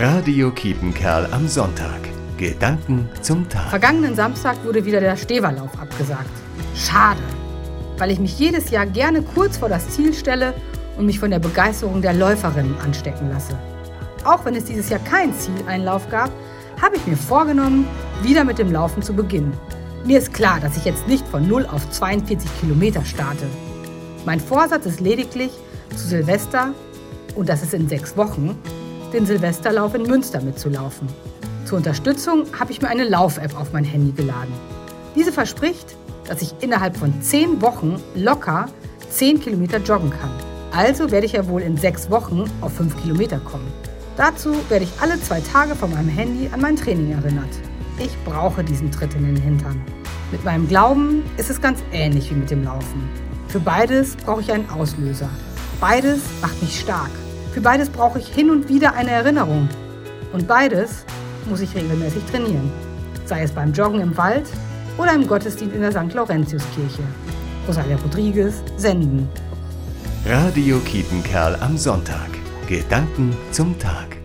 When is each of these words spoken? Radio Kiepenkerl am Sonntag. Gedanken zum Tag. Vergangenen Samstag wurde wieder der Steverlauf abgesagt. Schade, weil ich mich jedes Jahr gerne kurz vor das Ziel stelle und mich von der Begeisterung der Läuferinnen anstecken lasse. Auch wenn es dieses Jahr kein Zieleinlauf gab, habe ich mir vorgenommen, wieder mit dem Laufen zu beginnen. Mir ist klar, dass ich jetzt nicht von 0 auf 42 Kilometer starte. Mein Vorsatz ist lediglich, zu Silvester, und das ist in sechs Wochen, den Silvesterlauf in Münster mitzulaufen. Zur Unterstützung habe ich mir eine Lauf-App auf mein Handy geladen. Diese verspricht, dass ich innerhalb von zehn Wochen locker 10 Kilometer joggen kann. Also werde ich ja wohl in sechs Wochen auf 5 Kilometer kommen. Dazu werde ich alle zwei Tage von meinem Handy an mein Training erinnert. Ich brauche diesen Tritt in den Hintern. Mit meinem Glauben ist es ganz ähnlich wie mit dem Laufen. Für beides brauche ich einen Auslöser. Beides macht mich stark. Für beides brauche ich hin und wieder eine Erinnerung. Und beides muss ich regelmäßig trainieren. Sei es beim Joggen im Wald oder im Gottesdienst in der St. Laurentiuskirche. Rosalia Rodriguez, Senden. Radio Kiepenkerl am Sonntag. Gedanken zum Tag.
Radio 0.00 0.52
Kiepenkerl 0.52 1.26
am 1.32 1.48
Sonntag. 1.48 1.98
Gedanken 2.36 3.08
zum 3.20 3.48
Tag. 3.48 3.68
Vergangenen 3.70 4.14
Samstag 4.14 4.64
wurde 4.64 4.84
wieder 4.84 5.00
der 5.00 5.16
Steverlauf 5.16 5.76
abgesagt. 5.76 6.30
Schade, 6.76 7.18
weil 7.96 8.12
ich 8.12 8.20
mich 8.20 8.38
jedes 8.38 8.70
Jahr 8.70 8.86
gerne 8.86 9.22
kurz 9.22 9.56
vor 9.56 9.68
das 9.68 9.88
Ziel 9.90 10.14
stelle 10.14 10.54
und 10.96 11.06
mich 11.06 11.18
von 11.18 11.32
der 11.32 11.40
Begeisterung 11.40 12.00
der 12.00 12.12
Läuferinnen 12.12 12.76
anstecken 12.78 13.28
lasse. 13.28 13.58
Auch 14.22 14.44
wenn 14.44 14.54
es 14.54 14.66
dieses 14.66 14.88
Jahr 14.88 15.00
kein 15.00 15.34
Zieleinlauf 15.34 16.08
gab, 16.08 16.30
habe 16.80 16.94
ich 16.94 17.04
mir 17.04 17.16
vorgenommen, 17.16 17.84
wieder 18.22 18.44
mit 18.44 18.58
dem 18.58 18.70
Laufen 18.70 19.02
zu 19.02 19.14
beginnen. 19.14 19.52
Mir 20.04 20.18
ist 20.18 20.32
klar, 20.32 20.60
dass 20.60 20.76
ich 20.76 20.84
jetzt 20.84 21.08
nicht 21.08 21.26
von 21.26 21.48
0 21.48 21.66
auf 21.66 21.90
42 21.90 22.48
Kilometer 22.60 23.04
starte. 23.04 23.46
Mein 24.24 24.38
Vorsatz 24.38 24.86
ist 24.86 25.00
lediglich, 25.00 25.50
zu 25.96 26.06
Silvester, 26.06 26.72
und 27.34 27.48
das 27.48 27.64
ist 27.64 27.74
in 27.74 27.88
sechs 27.88 28.16
Wochen, 28.16 28.56
den 29.12 29.26
Silvesterlauf 29.26 29.94
in 29.94 30.02
Münster 30.02 30.40
mitzulaufen. 30.40 31.08
Zur 31.64 31.78
Unterstützung 31.78 32.44
habe 32.58 32.72
ich 32.72 32.80
mir 32.80 32.88
eine 32.88 33.04
Lauf-App 33.04 33.58
auf 33.58 33.72
mein 33.72 33.84
Handy 33.84 34.12
geladen. 34.12 34.52
Diese 35.14 35.32
verspricht, 35.32 35.96
dass 36.26 36.42
ich 36.42 36.54
innerhalb 36.60 36.96
von 36.96 37.22
zehn 37.22 37.60
Wochen 37.60 38.02
locker 38.14 38.66
10 39.10 39.40
Kilometer 39.40 39.78
joggen 39.78 40.10
kann. 40.10 40.30
Also 40.72 41.10
werde 41.10 41.26
ich 41.26 41.32
ja 41.32 41.46
wohl 41.48 41.62
in 41.62 41.76
sechs 41.76 42.10
Wochen 42.10 42.44
auf 42.60 42.74
5 42.74 43.02
Kilometer 43.02 43.38
kommen. 43.38 43.66
Dazu 44.16 44.54
werde 44.68 44.84
ich 44.84 45.00
alle 45.00 45.20
zwei 45.20 45.40
Tage 45.40 45.74
von 45.74 45.90
meinem 45.90 46.08
Handy 46.08 46.48
an 46.52 46.60
mein 46.60 46.76
Training 46.76 47.12
erinnert. 47.12 47.48
Ich 47.98 48.16
brauche 48.24 48.62
diesen 48.62 48.90
Tritt 48.90 49.14
in 49.14 49.24
den 49.24 49.36
Hintern. 49.36 49.80
Mit 50.30 50.44
meinem 50.44 50.68
Glauben 50.68 51.22
ist 51.36 51.50
es 51.50 51.60
ganz 51.60 51.82
ähnlich 51.92 52.30
wie 52.30 52.34
mit 52.34 52.50
dem 52.50 52.64
Laufen. 52.64 53.08
Für 53.48 53.60
beides 53.60 54.16
brauche 54.16 54.42
ich 54.42 54.52
einen 54.52 54.68
Auslöser. 54.68 55.30
Beides 55.80 56.20
macht 56.42 56.60
mich 56.60 56.80
stark. 56.80 57.10
Für 57.58 57.64
beides 57.64 57.90
brauche 57.90 58.20
ich 58.20 58.28
hin 58.28 58.50
und 58.50 58.68
wieder 58.68 58.94
eine 58.94 59.10
Erinnerung. 59.10 59.68
Und 60.32 60.46
beides 60.46 61.04
muss 61.50 61.60
ich 61.60 61.74
regelmäßig 61.74 62.22
trainieren. 62.30 62.70
Sei 63.24 63.42
es 63.42 63.50
beim 63.50 63.72
Joggen 63.72 64.00
im 64.00 64.16
Wald 64.16 64.44
oder 64.96 65.12
im 65.12 65.26
Gottesdienst 65.26 65.74
in 65.74 65.80
der 65.80 65.90
St. 65.90 66.14
Laurentiuskirche. 66.14 67.02
Rosalia 67.66 67.96
Rodriguez, 67.96 68.62
Senden. 68.76 69.28
Radio 70.24 70.78
Kiepenkerl 70.78 71.56
am 71.60 71.76
Sonntag. 71.76 72.30
Gedanken 72.68 73.36
zum 73.50 73.76
Tag. 73.76 74.17